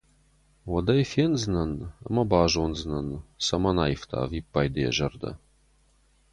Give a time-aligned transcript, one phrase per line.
[0.71, 1.71] Уӕд ӕй фендзынӕн
[2.07, 3.07] ӕмӕ базондзынӕн,
[3.45, 5.31] цӕмӕн аивта ӕвиппайды йӕ зӕрдӕ.